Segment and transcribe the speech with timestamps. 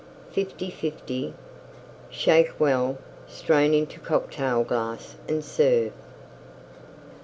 [0.31, 1.35] Fifty fifty.
[2.09, 5.93] Shake well; strain into Cocktail glass and serve.